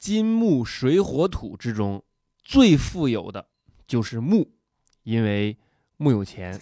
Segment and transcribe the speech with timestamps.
[0.00, 2.02] 金木水火土之中
[2.42, 3.48] 最富有的
[3.86, 4.50] 就是木，
[5.02, 5.58] 因为
[5.98, 6.58] 木有钱。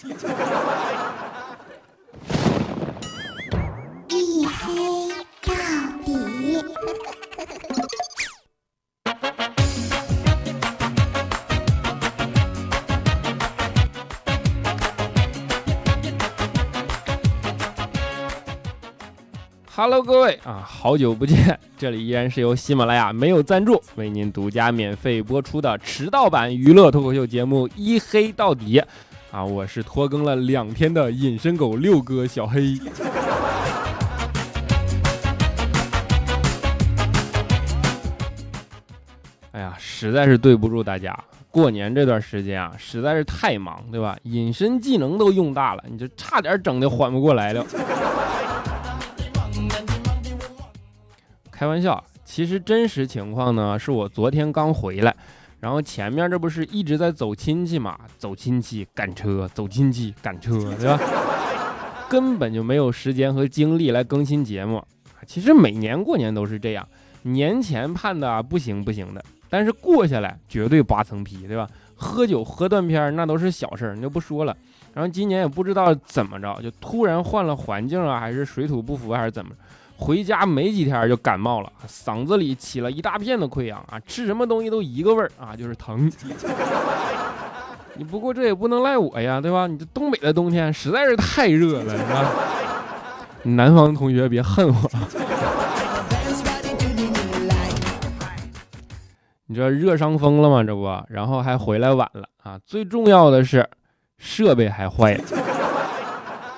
[19.80, 21.56] Hello，各位啊，好久不见！
[21.76, 28.80] 这里依然是由喜马拉雅没有赞助为您独家免费播出的迟到版娱乐脱口秀节目《一黑到底》
[29.30, 32.76] 啊，我是拖更了两天的隐身狗六哥小黑。
[39.52, 41.16] 哎呀，实在是对不住大家，
[41.52, 44.16] 过年这段时间啊，实在是太忙，对吧？
[44.24, 47.64] 隐身技能都用大了，你这差点整的缓不过来了。
[51.58, 55.12] 开玩笑，其实真实情况呢，是我昨天刚回来，
[55.58, 61.00] 然后前面这不是一直在走亲戚嘛，走亲戚赶车，走亲戚赶车，对吧？
[62.08, 64.80] 根本就没有时间和精力来更新节目。
[65.26, 66.88] 其实每年过年都是这样，
[67.22, 71.68] 年前盼的不行不行的，但是过下来绝对扒层皮，对吧？
[71.96, 74.56] 喝酒喝断片儿那都是小事儿，你就不说了。
[74.94, 79.50] 然后今年也不知道怎么着，就突然换了环境啊，还是水土不服，还是怎么？
[80.00, 86.10] 回家没几天就感冒了，嗓子里起了一大片的溃疡啊，吃什么东西都一个味儿啊，就是疼。
[87.94, 89.66] 你不过这也不能赖我呀，对吧？
[89.66, 92.30] 你这东北的冬天实在是太热了，是吧？
[93.42, 94.90] 南方同学别恨我。
[99.46, 100.62] 你这热伤风了吗？
[100.62, 102.56] 这不，然后还回来晚了啊！
[102.64, 103.68] 最重要的是，
[104.18, 105.24] 设备还坏了。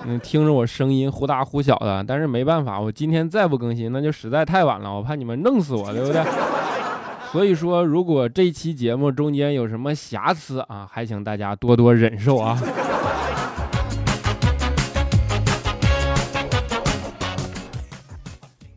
[0.03, 6.25] 你听着我声音忽大忽小的，但是没办法，我今天再不更新，那就实在太晚了，我怕你们弄死我，对不对？
[7.31, 12.59] 所以说，如果这期节目中间有什么瑕疵啊，还请大家多多忍受啊。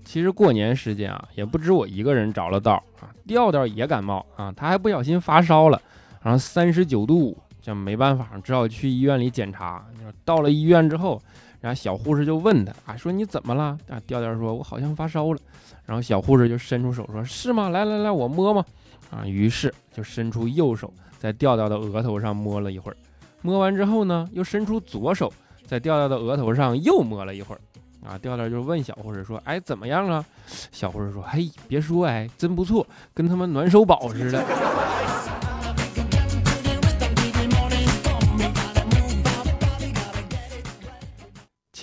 [0.04, 5.82] 其实过年时间啊，也不止我一个人着了道啊，调调也感冒啊，他还不小心发烧了，
[6.22, 7.38] 然后三十九度五。
[7.64, 9.84] 这没办法，只好去医院里检查。
[10.26, 11.20] 到了医院之后，
[11.62, 13.78] 然后小护士就问他啊，说你怎么了？
[13.88, 15.40] 啊，调调说，我好像发烧了。
[15.86, 17.70] 然后小护士就伸出手说，是吗？
[17.70, 18.66] 来来来，我摸摸。
[19.10, 22.98] 啊，于是就伸出右手在调调的额头上摸了一会儿，
[23.42, 25.32] 摸完之后呢，又伸出左手
[25.66, 27.62] 在调调的额头上又摸了一会儿。
[28.06, 30.26] 啊，调调就问小护士说，哎，怎么样啊？
[30.74, 34.44] 小护士说，嘿，别说，哎，真不错，跟他们暖手宝似的。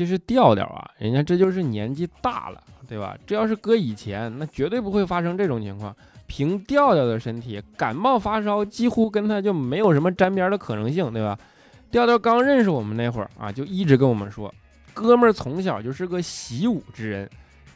[0.00, 3.14] 其实调调啊，人家这就是年纪大了，对吧？
[3.26, 5.94] 这要是搁以前，那绝对不会发生这种情况。
[6.26, 11.38] 凭调调的身体，感冒发烧几乎跟他就没有什么沾边的可能性，对吧？
[11.90, 14.50] 调调刚认识我们那会儿啊，就一直跟我们说，
[14.94, 17.28] 哥们儿从小就是个习武之人，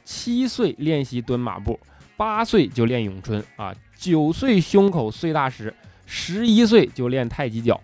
[0.03, 1.79] 七岁练习蹲马步，
[2.17, 5.75] 八岁就练咏春啊，九岁胸口碎大石，
[6.07, 7.79] 十一岁就练太极脚。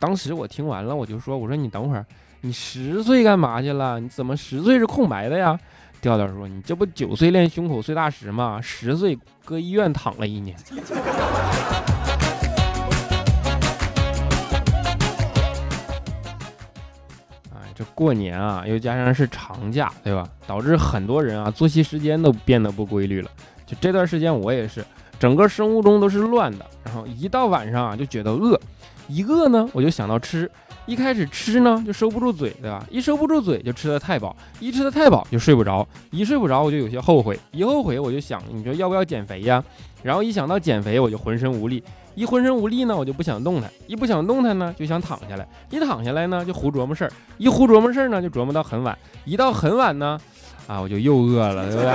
[0.00, 2.04] 当时我听完了，我就说，我说你等会儿。
[2.44, 4.00] 你十岁干嘛去了？
[4.00, 5.56] 你怎么十岁是空白的呀？
[6.00, 8.58] 调调说：“你这不九岁练胸口碎大石吗？
[8.60, 10.56] 十岁搁医院躺了一年。”
[17.54, 20.28] 哎，这过年啊，又加上是长假，对吧？
[20.44, 23.30] 导致很多人啊作息时间都变得不规律了。
[23.64, 24.84] 就这段时间我也是，
[25.16, 26.66] 整个生物钟都是乱的。
[26.82, 28.60] 然后一到晚上啊，就觉得饿，
[29.06, 30.50] 一饿呢，我就想到吃。
[30.86, 32.84] 一开始吃呢就收不住嘴，对吧？
[32.90, 39.62] 一收不住嘴就吃的太饱，一吃的太饱就睡不着，一睡不着我就有些后悔，一后悔我就想，你说要不要减肥呀？
[40.02, 41.82] 然后一想到减肥我就浑身无力，
[42.16, 50.18] 一浑身无力呢我就不想动弹，一不想动弹呢就想躺下来，一躺下来呢就胡琢磨事儿，一胡琢磨事儿呢就琢磨到很晚，一到很晚呢，
[50.66, 51.92] 啊我就又饿了，对不对？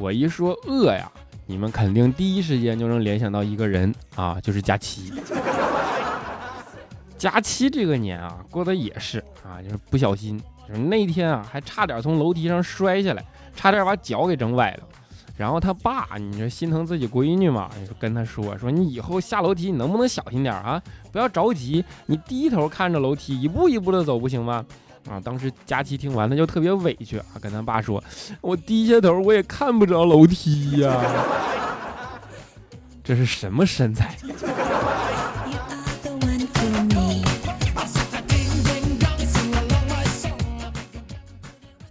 [0.00, 1.10] 我一说饿呀，
[1.44, 5.12] 你们肯定第一时间就能联想到一个人啊，就是佳期。
[7.18, 13.22] 佳期这个年啊，过得也是啊，就是不小心，就是那天啊，还差点从楼梯上摔下来，
[13.54, 14.84] 差点把脚给整崴了。
[15.36, 20.82] 然后他爸，你说心疼自己闺女嘛，就跟他说说，你以后下楼梯你能不能小心点啊？
[21.12, 24.64] 不要着急，你低头看着楼梯，一步一步的走，不行吗？
[25.08, 28.02] 啊当时佳琪听完他就特别委屈啊跟他爸说
[28.40, 31.00] 我低下头我也看不着楼梯呀。
[33.02, 34.16] 这是什么身材？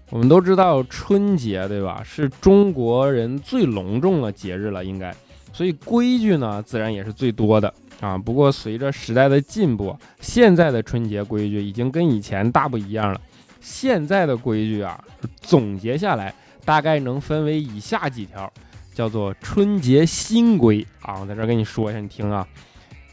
[0.10, 5.14] 我们都知道春节对吧是中国人最隆重的节日了应该。
[5.52, 7.72] 所以规矩呢自然也是最多的。
[8.02, 8.18] 啊。
[8.18, 13.20] 不过随着时代的进步，现在的春节规矩已经跟以前大不一样了。
[13.62, 15.04] 现在的规矩啊，
[15.42, 18.52] 总结下来大概能分为以下几条，
[18.94, 21.20] 叫做春节新规啊。
[21.20, 22.48] 我在这儿跟你说一下，你听啊。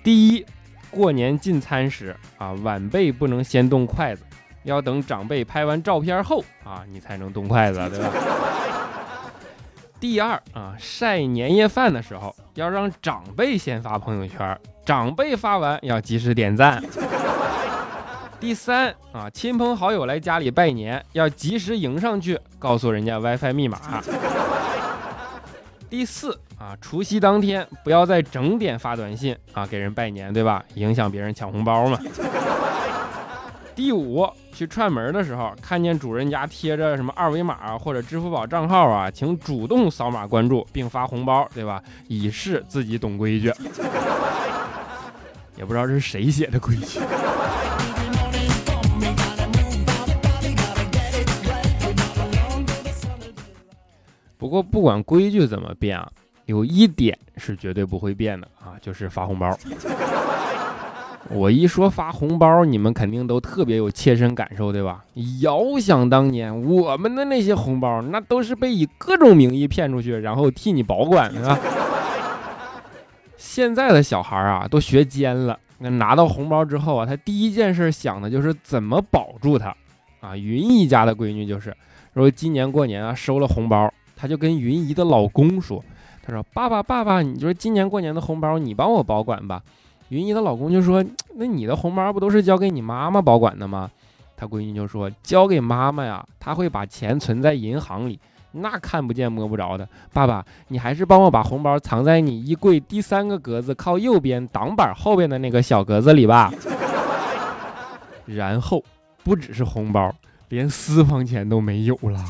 [0.05, 0.45] 第一，
[0.91, 4.23] 过年进餐时啊，晚辈不能先动筷子。
[4.63, 8.13] 要等长辈拍完照片后啊，你才能动筷子，对吧？
[10.01, 16.81] 第二啊，晒年夜饭的时候要让长辈先发朋友圈，长辈发完要及时点赞。
[18.39, 23.79] 第三啊，亲朋好友来家里拜年要及时迎上去，告诉人家 WiFi 密码。
[25.91, 30.65] 第四啊，除夕当天不要在整点发短信啊给人拜年，对吧？
[30.75, 31.99] 影响别人抢红包嘛。
[33.75, 34.25] 第五。
[34.53, 41.83] 去串门的时候，看见主人家贴着什么二维码或者支付宝账号啊，请主动扫码关注并发红包，对吧？
[42.09, 43.53] 以示自己懂规矩。
[45.57, 47.01] 也不知道是谁写的规矩。
[54.39, 56.09] 不过不管规矩怎么变啊，
[56.45, 59.59] 有一点是绝对不会变的啊，就是发红包。
[61.29, 65.05] 我一说发红包，你们肯定都特别有切身感受，对吧？
[65.41, 71.59] 遥想当年，我们的那些红包，那都是被以各种名义骗出去，然后替你保管的。
[73.37, 75.59] 现在的小孩啊，都学尖了。
[75.79, 79.75] 那拿到红包之后啊，他第一件事想的就是怎么保住它。
[80.21, 81.77] 啊，云姨家的闺女就是，
[82.15, 85.85] 说今年过年啊，收了红包，她就跟云姨的老公说
[86.25, 89.63] ：“她说爸爸爸爸，你说今年过年的红包，你帮我保管吧。”
[90.09, 91.05] 云姨的老公就说
[91.37, 93.91] ：“那你的红包不都是交给你妈妈保管的吗？”
[94.37, 98.19] 她闺女就说：“交给妈妈呀，她会把钱存在银行里，
[98.53, 99.89] 那看不见摸不着的。
[100.13, 106.53] 爸爸，你还是帮我把红包藏在你衣柜第三个格子靠右边挡板后边的那个小格子里吧。”
[108.27, 108.83] 然后，
[109.23, 110.13] 不只是红包，
[110.49, 112.25] 连私房钱都没有了，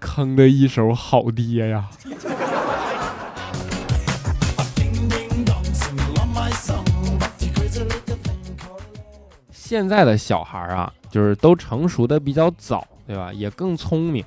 [0.00, 1.88] 坑的一手好爹呀！
[9.52, 13.32] 现在的小孩啊，就是都成熟的比较早，对吧？
[13.32, 14.24] 也更聪明。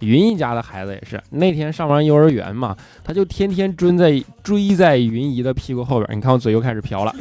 [0.00, 6.16] 云姨家的孩子也是，那天上完幼儿园嘛，他就天天追在追在云姨的屁股后边。
[6.16, 7.14] 你看我嘴又开始瓢了，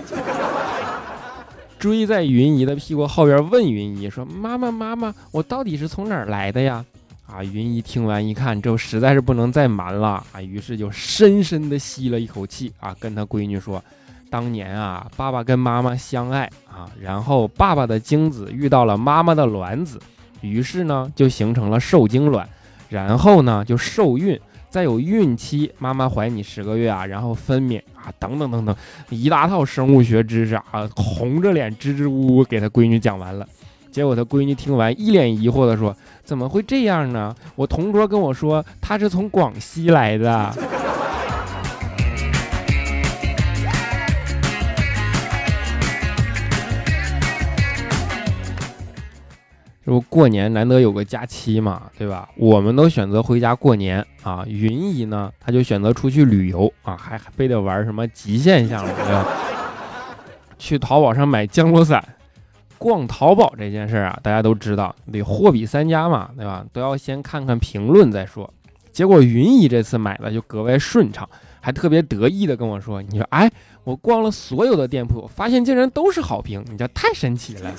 [1.79, 6.83] 追在云姨的屁股后边，问云姨说：“妈妈，妈妈，我到底是从哪儿来的呀？”
[7.25, 13.83] 啊，云姨听完一看，这实在是不能再瞒了啊，于是就深深的吸了一口气啊，跟她闺女说。
[14.29, 19.97] 当年啊，爸爸跟妈妈相爱啊，然后爸爸的精子遇到了妈妈的卵子，
[20.45, 22.47] 于是呢就形成了受精卵，
[22.89, 24.39] 然后呢就受孕，
[24.69, 28.75] 再有孕期，妈妈怀你十个月啊，然后分娩啊，等等等等，
[29.09, 33.47] 一大套生物学知识啊，红着脸支支吾吾给他闺女讲完了，
[33.91, 37.35] 结果他闺女听完一脸疑惑的说：“怎么会这样呢？
[37.55, 40.53] 我同桌跟我说他是从广西来的。”
[49.85, 52.27] 这不过年难得有个假期嘛，对吧？
[52.37, 54.43] 我们都选择回家过年啊。
[54.47, 59.27] 云姨呢，她就选择出去旅游啊，还非得玩什么极限项目，对吧？
[60.57, 62.03] 去淘宝上买降落伞。
[62.77, 66.65] 逛淘宝这件事儿啊，大家都知道得货比三家嘛，对吧？
[66.73, 68.51] 都要先看看评论再说。
[68.91, 71.29] 结果云姨这次买的就格外顺畅，
[71.61, 73.49] 还特别得意的跟我说：“你说，哎，
[73.83, 77.71] 我逛了所有的店铺，发现竟然都是好评，你这太神奇了。”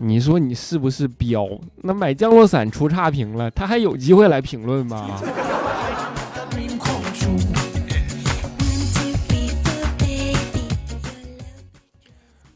[0.00, 1.44] 你说你是不是彪？
[1.82, 5.20] 那买降落伞出差评了，他还有机会来评论吗？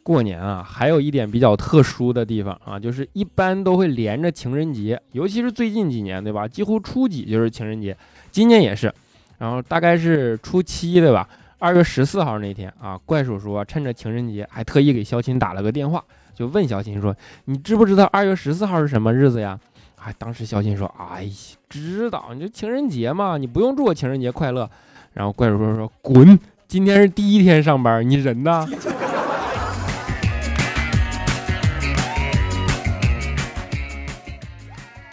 [0.04, 6.46] 过年啊，还有一点比较特殊的地方啊，就是一般都会连着情人节，尤其是最近几年，对吧？
[6.46, 7.96] 几乎初几就是情人节，
[8.30, 8.94] 今年也是，
[9.38, 11.28] 然后大概是初七，对吧？
[11.58, 16.04] 二月十四号那天啊，怪叔叔趁着情人节，还特意给肖琴打了个电话。
[16.42, 17.14] 就问小新说
[17.46, 19.56] ：“你知不知道二月十四号是什么日子呀？”
[20.02, 21.30] 哎，当时小新说：“哎呀，
[21.68, 24.68] 知道，你就情人节嘛，你不用祝我情人节快乐。”
[25.14, 28.66] 然后怪叔叔说：“滚，今天是第一天上班，你人呢？”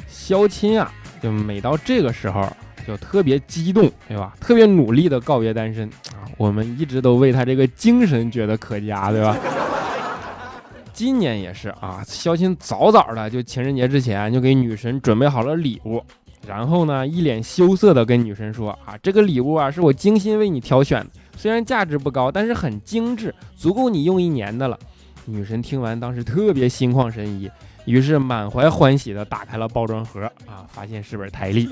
[0.10, 2.52] 肖钦啊，就每到这个时候
[2.88, 4.34] 就特别激动，对吧？
[4.42, 9.38] 特别努力的告别单身啊，我们一直都为他这个精神觉得可嘉，对吧？
[11.00, 16.04] 今年也是啊，肖钦早早的就情人节之前就给女神准备好了礼物，
[16.46, 24.78] 然后呢，一脸羞涩的跟女神说啊，这个礼物啊是我精心为你挑选的，虽然价值不高，但是很精致，足够你用一年的了。
[25.24, 27.50] 女神听完当时特别心旷神怡，
[27.86, 31.70] 于是满怀欢喜的打开了包装盒啊，发现是本台历。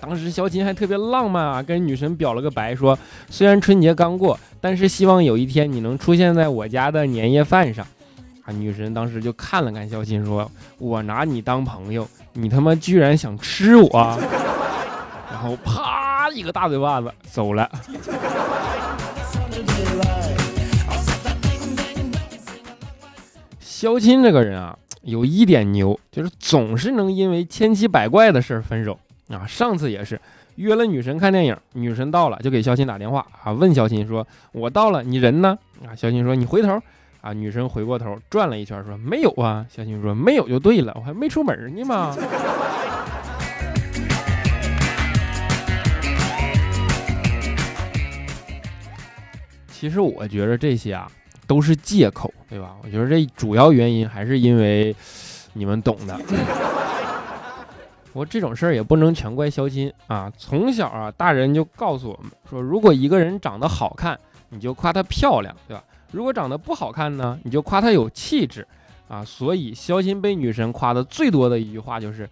[0.00, 2.98] 当时肖钦还特别浪漫啊，跟女神表了个白，说
[3.28, 7.86] 虽然春节刚过，但是希望有一天你能出现在我家的年夜饭上。
[8.42, 13.88] 啊，女神当时就看了看肖钦，说：“我拿你当朋友，你他妈居然想吃我！”
[15.30, 17.70] 然后啪一个大嘴巴子走了。
[23.60, 28.98] 肖钦这个人啊，有一点牛，就是总是能因为千奇百怪的事儿分手。
[29.28, 30.20] 啊，上次也是
[30.60, 35.56] 约了女神看电影，女神到了就给肖钦打电话啊，问肖钦说：“我到了，你人呢？”
[35.88, 36.78] 啊，肖钦说：“你回头。”
[37.22, 42.14] 啊，女神回过头转了一圈说：“没有啊。”肖钦说：“没有就对了，我还没出门呢嘛。
[49.72, 51.10] ”其实我觉得这些啊
[51.46, 52.76] 都是借口，对吧？
[52.84, 54.94] 我觉得这主要原因还是因为
[55.54, 56.20] 你们懂的。
[58.12, 60.30] 我这种事儿也不能全怪肖钦啊！
[60.36, 65.84] 从小啊，大人就告诉我们说，如果一个人长得好看，你就夸她漂亮，对吧？
[66.10, 68.66] 如果长得不好看呢，你就夸她有气质，
[69.06, 69.24] 啊！
[69.24, 72.28] 所以肖钦被女神夸的最多的一句话就是：“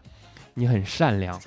[0.55, 1.39] 你很善良。”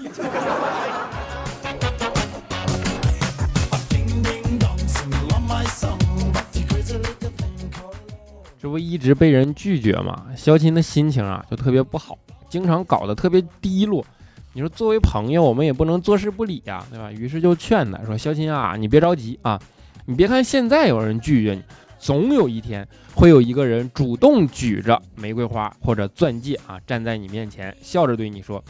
[8.57, 10.27] 这不一直被人拒绝吗？
[10.37, 14.05] 肖钦的心情啊就特别不好，经常搞得特别低落。
[14.53, 17.09] 你说作为朋友，我们也不能坐视不理呀，对吧？
[17.11, 19.59] 于是就劝他说：“肖钦啊，你别着急啊，
[20.05, 21.63] 你别看现在有人拒绝你，
[21.97, 28.61] 总有一天会有一个人主动举着玫瑰花或者钻戒啊，站在你面前，笑着对你说：‘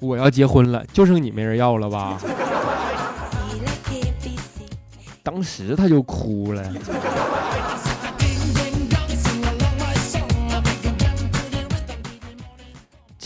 [0.00, 2.20] 我要结婚了，就剩你没人要了吧？’
[5.22, 6.62] 当时他就哭了。”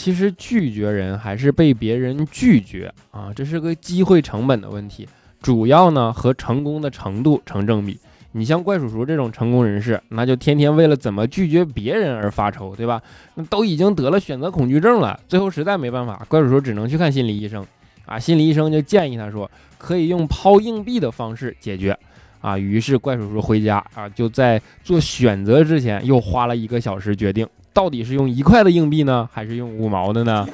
[0.06, 5.08] 其实拒绝人还是被别人拒绝啊，这是个机会成本的问题，
[5.42, 7.98] 主要呢和成功的程度成正比。
[8.30, 13.02] 你像怪叔叔这种成功人士，那就天天为了怎么拒绝别人而发愁，对吧？
[13.34, 17.66] 那都已经得了选择恐惧症了，最后实在没办法，怪叔叔只能去看心理医生
[18.04, 18.16] 啊。
[18.16, 21.98] 心理医生就建议他说，可以用抛硬币的方式解决
[22.40, 22.56] 啊。
[22.56, 27.44] 于是怪叔叔回家啊，就在做选择之前又花了一个小时决定。
[27.76, 30.49] 到底是用一块的硬币呢，还是用五毛的呢？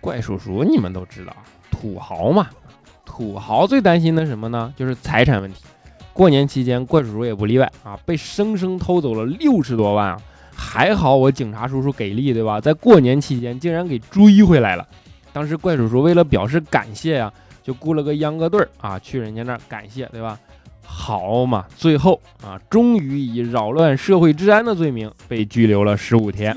[0.00, 1.36] 怪叔叔，你们都知道，
[1.70, 2.48] 土豪嘛，
[3.04, 4.72] 土豪最担心的什么呢？
[4.78, 5.62] 就是财产问题。
[6.14, 10.22] 过年期间，怪叔叔也不例外啊，被生生偷走了六十多万啊！
[10.54, 12.58] 还好我警察叔叔给力，对吧？
[12.58, 14.88] 在过年期间竟然给追回来了。
[15.34, 17.30] 当时怪叔叔为了表示感谢呀，
[17.62, 20.38] 就雇了个秧歌队儿啊，去人家那儿感谢，对吧？
[20.86, 26.56] 好嘛，最后啊，终于以扰乱社会治安的罪名被拘留了十五天。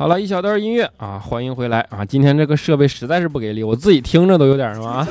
[0.00, 2.02] 好了一小段音乐啊，欢迎回来啊！
[2.02, 5.06] 今天这个设备实在是不给力，我自己听着都有点什么。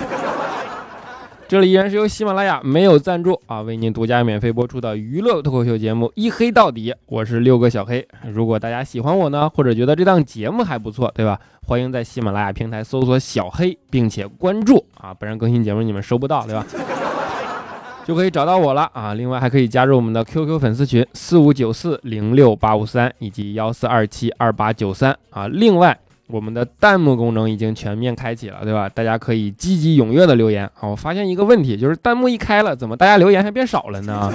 [1.48, 8.04] 这里依然是由喜马拉雅没有赞助啊，为您独家免费播出的娱乐脱口秀节目《一黑到底》，我是六个小黑。
[8.34, 11.40] 如果大家喜欢我呢，或者觉得这档节目还不错，对吧？
[11.68, 16.66] 欢迎在喜马拉雅平台搜索“小黑”并且关注啊，不然更新节目你们收不到，对吧？
[18.10, 19.14] 就可以找到我了啊！
[19.14, 25.48] 另外还可以加入我们的 QQ 粉丝群四五九四零六八五三以及幺四二七二八九三啊！
[25.48, 28.90] 另外我们的弹幕功能已经全面开启了，对吧？
[28.90, 30.90] 大家可以积极踊跃的留言啊！
[30.90, 34.34] 我发现一个问题，就是弹幕一开了，怎么大家留言还变少了呢？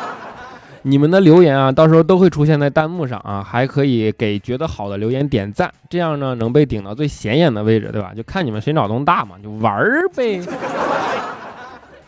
[0.84, 8.12] 你们的留言啊，到时候都会出现在弹幕上啊，还可以给觉得好的留言点赞，这样呢能被顶到最显眼的位置，对吧？
[8.14, 10.42] 就看你们谁脑洞大嘛，就玩儿呗。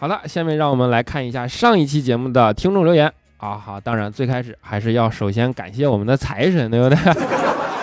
[0.00, 3.58] 好了，下面让我们来看一下上一期节目的听众留言啊。
[3.58, 6.98] 好，当然最开始还是要首先感谢我们的财神，对不对？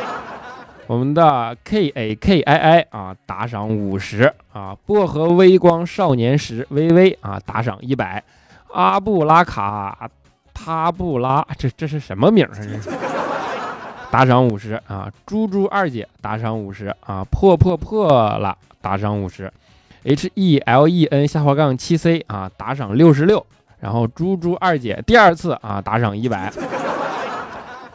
[0.88, 4.76] 我们的 K A K I I 啊，打赏五十啊。
[4.88, 8.24] 薄荷微光少年时微微啊，打赏一百。
[8.74, 10.10] 阿布拉卡
[10.56, 12.50] 他布拉，这这是什么名啊？
[12.56, 12.90] 这是
[14.10, 15.08] 打赏五十啊。
[15.24, 17.24] 猪猪二姐打赏五十啊。
[17.30, 18.58] 破破破了。
[18.82, 19.52] 打赏五十
[20.04, 23.46] ；H E L E N 下滑杠七 C 啊打赏六十六，
[23.80, 26.52] 然后猪猪二姐第二次啊打赏一百。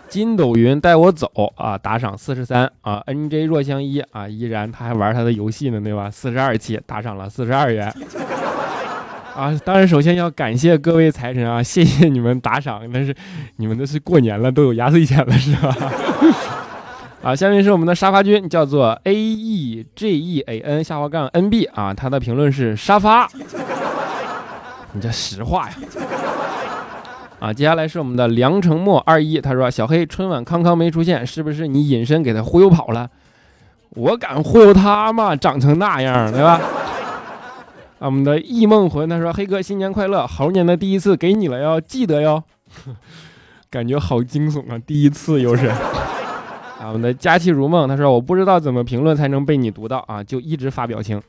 [0.09, 6.11] 筋斗云带我走啊，打赏四十三啊，N J 若相依啊，依然他还玩他的游戏呢，对吧？
[6.11, 7.91] 四十二期打赏了四十二元
[9.35, 13.17] 啊，当然首先要感谢各位财神啊，谢谢你们打赏，但是
[13.57, 15.75] 你们那是过年了，都有压岁钱了是吧？
[17.23, 23.29] 啊，下面是我们的沙发君，叫做 A E G E A N 下滑杠 N B 啊，他的评论是沙发，
[24.93, 25.75] 你这实话呀。
[27.39, 33.09] 啊，接下来是我们的梁成墨二一，他说小黑春晚康康没出现，是不是你隐身给他忽悠跑了？
[33.91, 35.37] 我敢忽悠他吗？
[35.37, 36.61] 长成那样，对吧？
[38.01, 42.43] 啊，我们的忆梦魂，他说黑哥新年快乐，猴年的第一次给你了，哟记得哟。
[43.71, 45.71] 感觉好惊悚啊，第一次又是。
[46.83, 51.23] 啊，我们的佳期如梦，他说我不知道怎么评论才能被你读到啊，就一直发表情。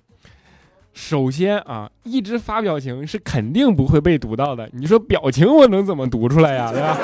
[0.93, 4.67] 首先啊，一直发表情是肯定不会被读到的。
[4.73, 6.71] 你说表情我能怎么读出来呀？
[6.71, 6.97] 对吧？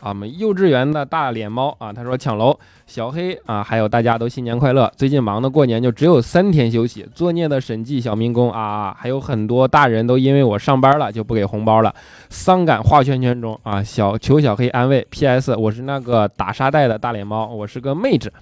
[0.00, 4.90] 啊，我们幼稚园的大脸猫啊，他说抢楼小黑啊，还有大家都新年快乐。
[4.96, 11.94] 最近忙的过年就只有三天休息，作孽的审计小民工啊，还有很多大人都因为我上班了就不给红包了，
[12.30, 15.06] 伤感画圈圈中啊，小求小黑安慰。
[15.10, 15.54] P.S.
[15.54, 18.32] 我是那个打沙袋的大脸猫，我是个妹子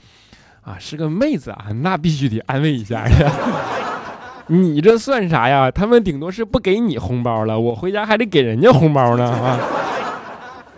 [0.62, 3.32] 啊，是个妹子啊，那必须得安慰一下呀。
[4.46, 5.70] 你这算啥呀？
[5.70, 9.58] 他们顶多是不给你红包了，我回家还得给人家红包呢啊！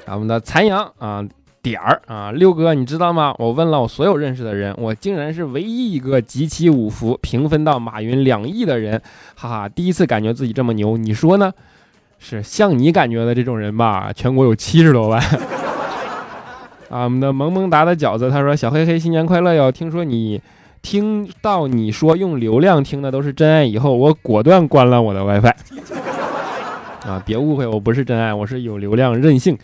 [0.07, 1.25] 咱们的残阳啊
[1.63, 3.35] 点儿啊，六哥你知道吗？
[3.39, 9.01] 我问了我所有认识的人，我竟然是唯一一个集齐五福平分到马云两亿的人，
[9.35, 9.69] 哈哈！
[9.69, 11.53] 第一次感觉自己这么牛，你说呢？
[12.19, 14.13] 是像你感觉的这种人吧？
[14.15, 15.23] 全国有七十多万
[16.91, 17.05] 啊！
[17.05, 19.71] 我们的萌萌哒的饺子他说：“小黑黑新年快乐哟！
[19.71, 20.41] 听说你。”
[20.83, 25.53] 听到你说用流量听的都是真爱以后，我果断关了我的 WiFi。
[27.07, 29.59] 啊，别误会，我不是真爱，我是有流量任性。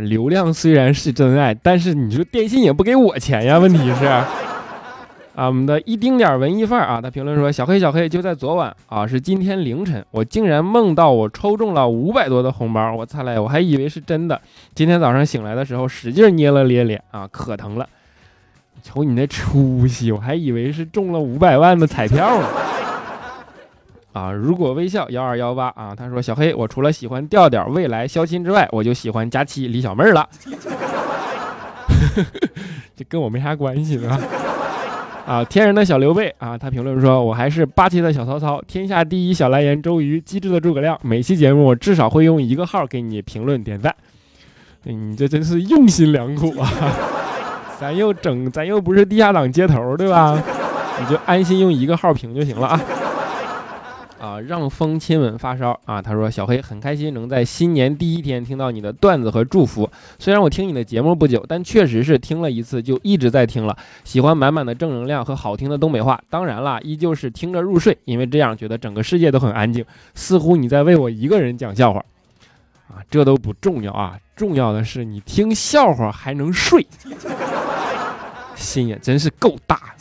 [0.00, 3.58] 流量虽然是真爱，但是你说电信也不给我钱呀？
[3.58, 14.40] 问题是，啊，我们的一丁点文艺范儿啊，他评论说：小黑小黑，就在昨晚啊，是今天凌晨，我竟然梦到我抽中了五百多的红包，我擦嘞，我还以为是真的。
[14.74, 17.88] 今天早上醒来的时候，使劲捏了捏脸啊，可疼了。
[18.82, 22.46] 瞅你那出息，我还以为是中了五百万的彩票呢。
[24.14, 30.28] 啊，如果微笑幺二幺八啊，他说小黑，我除了喜欢调调、未来、肖钦之外，我就喜欢佳期、李小妹儿了。
[32.94, 34.16] 这跟我没啥关系呢。
[35.26, 40.96] 啊，天然的小刘备啊，他评论说，我还是霸气的小曹操，天下第一小蓝颜周瑜，机智的诸葛亮。
[41.02, 43.92] 每期节目我至少会用一个号给你评论点赞。
[44.84, 46.70] 你这真是用心良苦啊。
[47.80, 50.40] 咱又整，咱又不是地下党接头，对吧？
[51.00, 52.80] 你就安心用一个号评就行了啊！
[54.24, 56.00] 啊，让风亲吻发烧啊！
[56.00, 59.90] 他说小黑很开心能在新年第一天听到你的段子和祝福。
[60.18, 63.76] 虽然我听你的节目不久，但确实是听了一次就一直在听了。
[64.02, 66.18] 喜欢满满的正能量和好听的东北话。
[66.30, 69.84] 当然啦，依旧是听着入睡，因为这样觉得整个世界都很安静，
[70.14, 72.02] 似乎你在为我一个人讲笑话。
[72.88, 76.86] 啊，这都不重要啊，重要的是你听笑话还能睡。
[78.56, 79.94] 心也真是够大。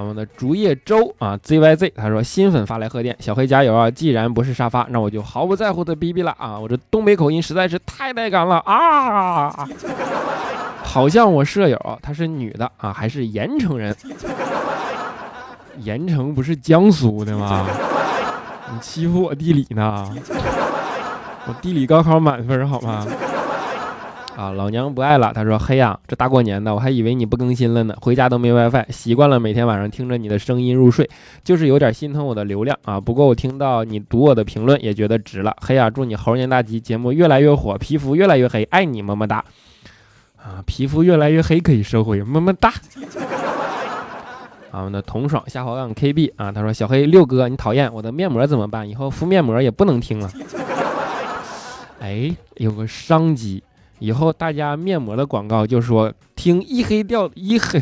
[0.00, 3.90] 我们的竹叶舟啊，ZYZ，他说新粉发来贺电，小黑加油啊！
[3.90, 6.58] 既然不是沙发，那我就毫不在乎的逼逼了啊！
[6.58, 9.68] 我这东北口音实在是太带感了啊！
[10.82, 13.94] 好像我舍友她是女的啊，还是盐城人？
[15.78, 17.66] 盐城不是江苏的吗？
[18.72, 20.08] 你欺负我地理呢？
[21.46, 23.06] 我地理高考满分好吗？
[24.38, 25.32] 啊，老娘不爱了。
[25.34, 27.96] 他说：“嘿呀，这大过年的，我还以为你不更新了呢。
[28.00, 31.10] 回家都没 WiFi，习惯了每天晚上听着你的声音入睡，
[31.42, 33.00] 就是有点心疼我的流量啊。
[33.00, 35.56] 不过我听到你读我的评论，也觉得值了。
[35.60, 39.44] 嘿呀，祝你猴年大吉，节目越来越火，皮肤越来越黑，爱你么么哒。
[40.36, 42.72] 啊，皮肤越来越黑可以收回，么么哒。
[44.70, 48.88] 啊，我们的童爽下滑杠 KB 啊，他说：小黑六哥，你讨厌我的面膜怎么办？
[48.88, 50.30] 以后敷面膜也不能听了。
[51.98, 53.60] 哎，有个商机。”
[53.98, 57.80] 以后大家面膜的广告就说听一黑掉一黑，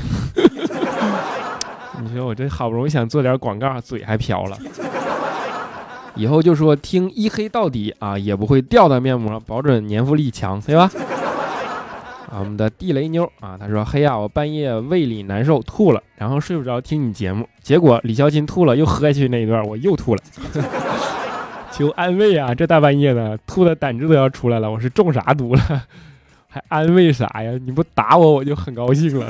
[2.02, 4.56] 你说我这好不容易想做点广告，嘴还瓢了。
[6.14, 10.90] 以后就说听一黑到底啊，也不会掉的面膜，保准粘附力强，对吧？
[12.30, 20.22] 啊，我们的地雷妞啊，她说嘿呀，我半夜胃里难受吐了，然后睡不着听你节目，结果李孝钦吐了又喝下去那一段，我又吐了。
[21.76, 22.54] 求安慰啊！
[22.54, 24.70] 这大半夜的，吐的胆汁都要出来了。
[24.70, 25.60] 我是中啥毒了？
[26.48, 27.52] 还安慰啥呀？
[27.66, 29.26] 你不打我，我就很高兴了。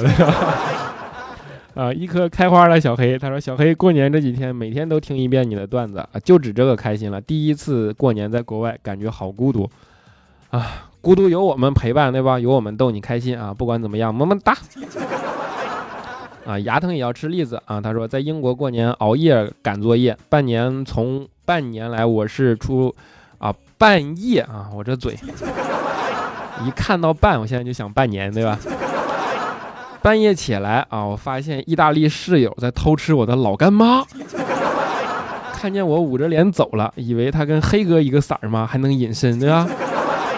[1.75, 7.21] 啊，一颗开花的小黑，他说小黑过年这几天每天都听一遍你的段子啊，就指这个开心了。
[7.21, 9.69] 第一次过年在国外，感觉好孤独
[10.51, 12.39] 啊，孤独有我们陪伴，对吧？
[12.39, 14.57] 有我们逗你开心啊，不管怎么样，么么哒。
[16.47, 17.81] 啊，牙疼也要吃栗子啊。
[17.81, 22.95] 他说在英国过年熬夜赶作业，半年从半年来我是出
[23.39, 25.19] 啊半夜啊，我这嘴
[26.65, 28.59] 一看到半，我现在就想半年，对吧？
[30.01, 34.05] 半夜起来啊，我发现意大利室友在偷吃我的老干妈，
[35.53, 38.65] 看见我捂着脸走了，以为他跟黑哥一个色儿吗？
[38.65, 39.69] 还能隐身对吧？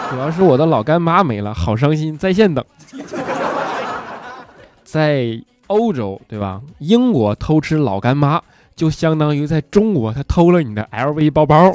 [0.09, 2.65] 主要是我的老干妈没了，好伤心，在线等。
[4.83, 6.61] 在欧洲对吧？
[6.79, 8.41] 英国偷吃老干妈，
[8.75, 11.73] 就相当于在中国他偷了你的 LV 包包，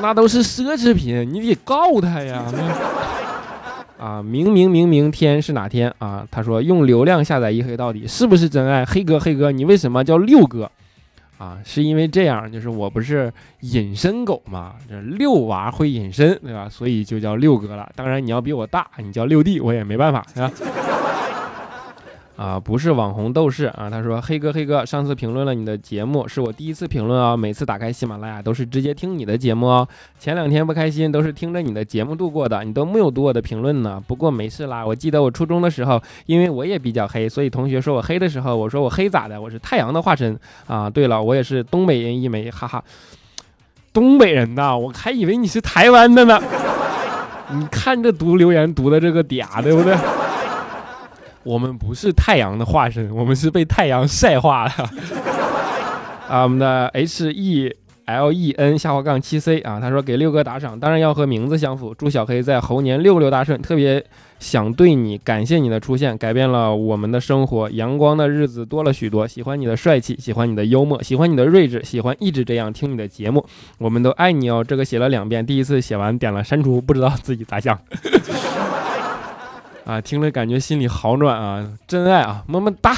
[0.00, 2.44] 那都是奢侈品，你得告他呀。
[3.98, 6.26] 啊，明明明明天是哪天啊？
[6.30, 8.84] 他说用流量下载一黑到底是不是真爱？
[8.84, 10.70] 黑哥黑哥，你为什么叫六哥？
[11.38, 16.68] 啊，是因为这样，就是我不是隐身狗嘛，这六娃会隐身，对吧？
[16.68, 17.90] 所以就叫六哥了。
[17.96, 20.50] 当然你要比我大，你叫六弟，我也没办法，是吧？
[22.36, 23.88] 啊，不是网红斗士啊！
[23.88, 27.36] 他说：“黑哥，黑哥，上次评论了你的节目，是我第一次评论啊。
[27.36, 29.86] 每次打开喜马拉雅都是直接听你的节目哦。
[30.18, 34.02] 前两天不开心，都是听着你的节目度过的，你都没有读我的评论呢。
[34.04, 39.40] 不过没事啦，我记得我初中的时候，因为我也比较黑，所以同学说我黑的时候，我说我黑咋的？
[39.40, 40.90] 我是太阳的化身啊！
[40.90, 42.82] 对了，我也是东北人一枚，哈哈，
[43.92, 46.42] 东北人呐，我还以为你是台湾的呢。
[47.52, 49.94] 你看这读留言读的这个嗲，对不对？”
[51.44, 54.72] 我们不是太阳的化身，我们是被太阳晒化了。
[56.28, 57.70] 啊，我们的 H E
[58.06, 61.94] L E N 下滑杠七 C 啊，他说给六哥打赏，当然要和名字相符。
[61.94, 64.04] 祝小黑在猴年六六大顺，特别
[64.38, 69.26] 想对你感谢你的出现，改变了我们的生活，阳光的日子多了许多。
[69.28, 73.44] 喜欢你的帅气，喜欢你的幽默，喜欢你的睿智，喜欢一直这样听你的节目。
[73.78, 74.64] 我们都爱你哦。
[74.66, 77.78] 这个写了两遍，第一次写完点了删除，不知道自己咋想。
[79.84, 82.92] 啊，听了感觉心里好暖啊，真爱啊，么么哒！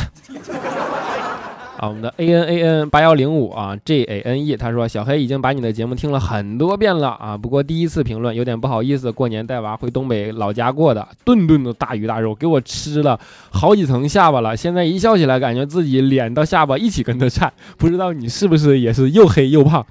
[1.79, 13.19] 啊，我们的 A N A N 八幺零五啊，J A N E，他说小黑已经把你的节目听了很多遍了啊，不过第一次评论有点不好意思，过年带娃回东北老家过的，顿顿的大鱼大肉给我吃了
[13.51, 19.85] 好几层下巴了，现在一笑起来感觉自己脸到下巴一起跟着颤，不知道你是不是也是又黑又胖？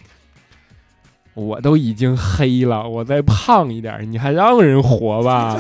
[1.36, 5.60] 我都已经黑了，我再胖一点，你还让人活吧？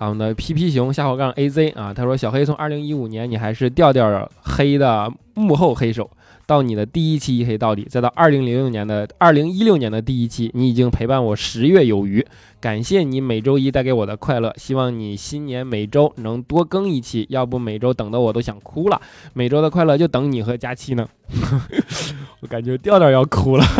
[0.00, 6.10] 啊，我们的皮皮熊下火杠 A Z 啊，他说小黑从二零一五年你还是调调黑的幕后黑手，
[6.46, 12.26] 到你的第一期一黑到底，再到二零零六年的二零一六年的第一期，你已经陪伴我十月有余，
[12.62, 18.98] 感谢你每周一带给我的快乐，希望你新年每周能多更一期，要不每周等的我都想哭了，
[19.34, 21.06] 每周的快乐就等你和佳期呢，
[22.40, 23.64] 我感觉调调要哭了。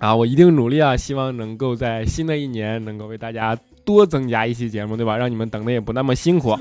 [0.00, 3.56] 啊，我一定努力啊，希望能够在新的一年能够为大家。
[3.84, 5.16] 多增加一期节目，对吧？
[5.16, 6.56] 让你们等的也不那么辛苦。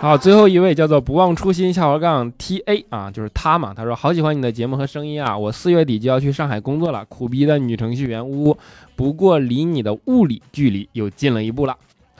[0.00, 3.72] 好，最后一位叫做不忘初心下滑杠 T A 啊，就是他嘛。
[3.74, 8.58] 他说好喜欢你的节目和声音啊，我四月底就要去上海工作了，苦逼的女程序员呜呜。
[8.96, 11.74] 不过离你的物理距离又近了一步了。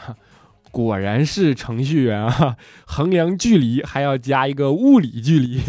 [0.73, 5.61] 果然是程序员啊，衡量距离还要加一个物理距离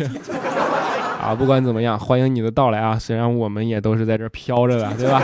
[1.22, 1.36] 啊。
[1.36, 2.98] 不管怎么样，欢迎你的到来啊。
[2.98, 5.22] 虽然我们也都是在这飘着的，对吧？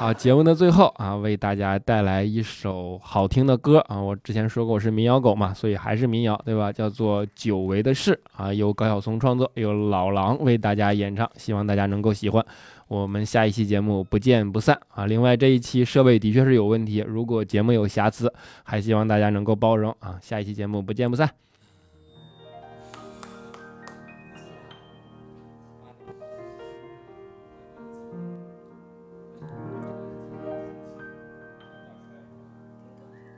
[0.00, 4.00] 好，节目的最后啊，为大家带来一首好听的歌啊。
[4.00, 6.72] 我之前说过我是民谣狗嘛，所以还是民谣，对吧？
[6.72, 12.42] 叫做《久违的事》啊，由高晓松创作，由老狼为大家演唱，希望大家能够喜欢。
[12.88, 15.04] 我们下一期节目不见不散啊！
[15.04, 18.32] 另外这一期设备的确是有问题，如果节目有瑕疵，
[18.62, 20.18] 还希望大家能够包容啊！
[20.22, 21.28] 下一期节目不见不散。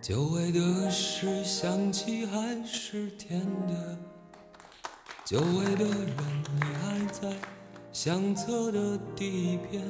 [0.03, 3.97] 久违的事，想起还是甜的。
[5.25, 6.17] 久违的人，
[6.57, 7.33] 你还在
[7.93, 9.81] 相册的第一篇。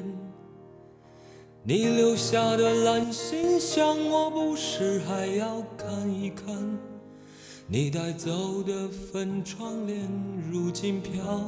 [1.62, 6.46] 你留下的蓝信箱，我不时还要看一看。
[7.66, 10.07] 你带走的粉窗帘，
[10.53, 11.42] 如今飘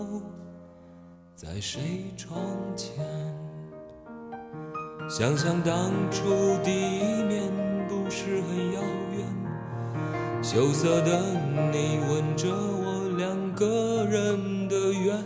[1.35, 2.41] 在谁窗
[2.75, 3.05] 前？
[5.07, 7.74] 想想当初第一面。
[8.17, 8.81] 是很遥
[9.17, 9.27] 远，
[10.41, 11.21] 羞涩的
[11.73, 15.21] 你吻着我两个人的缘，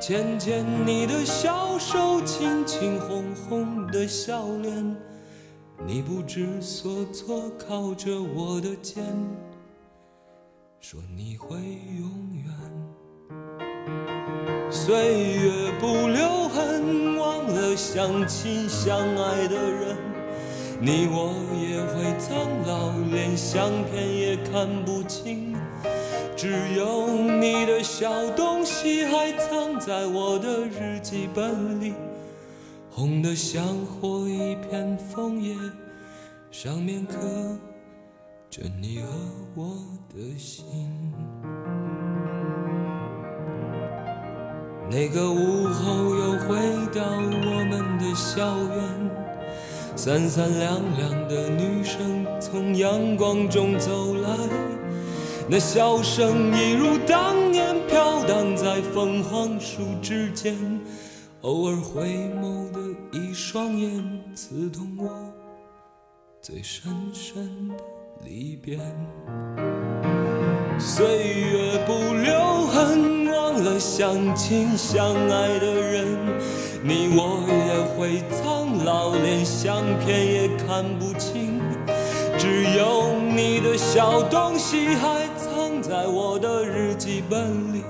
[0.00, 4.96] 牵牵你的小手，亲亲红红的笑脸，
[5.84, 9.02] 你不知所措，靠着我的肩，
[10.80, 11.56] 说你会
[11.98, 12.44] 永远。
[14.70, 19.96] 岁月不留痕，忘了相亲相爱的人，
[20.78, 22.36] 你我也会苍
[22.66, 25.56] 老，连相片也看不清。
[26.36, 31.94] 只有你的小东西还藏在我的日记本里，
[32.90, 35.56] 红得像火一片枫叶，
[36.50, 37.16] 上面刻
[38.50, 39.08] 着你和
[39.54, 39.64] 我
[40.14, 40.64] 的心。
[44.90, 46.56] 那个午后又回
[46.94, 49.10] 到我们的校园，
[49.96, 54.28] 三三两两的女生从阳光中走来，
[55.48, 60.54] 那笑声一如当年飘荡在凤凰树之间，
[61.40, 62.78] 偶尔回眸的
[63.10, 65.10] 一双眼，刺痛我
[66.42, 67.74] 最深深的
[68.22, 68.78] 离别。
[70.78, 76.06] 岁月不留痕，忘了相亲相爱的人，
[76.88, 81.60] 你我也会苍老，连相片也看不清。
[82.38, 87.82] 只有你的小东西还藏在我的日记本里，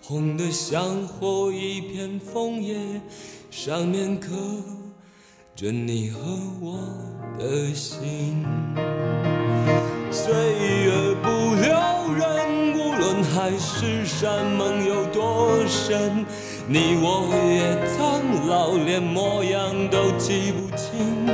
[0.00, 2.76] 红得像火一片枫叶，
[3.50, 4.28] 上面刻
[5.56, 6.20] 着你和
[6.60, 6.78] 我
[7.40, 8.46] 的心。
[10.12, 10.92] 岁月
[11.24, 16.24] 不留人，无论海誓山盟有多深，
[16.70, 21.26] 你我也苍老，连模样都记不清。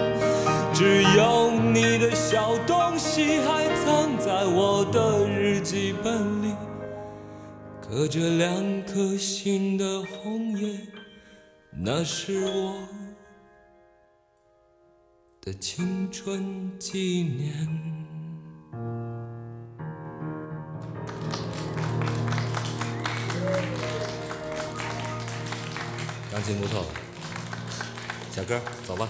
[0.72, 6.54] 只有你的小东西还藏在我的日记本里，
[7.82, 10.78] 刻着两颗心的红叶，
[11.72, 12.74] 那是我
[15.40, 17.93] 的青春纪念。
[26.34, 26.84] 钢琴不错，
[28.34, 29.08] 小哥，走吧。